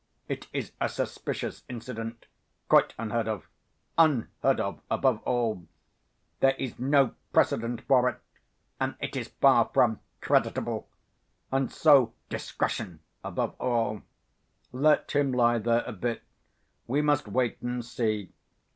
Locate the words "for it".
7.81-8.19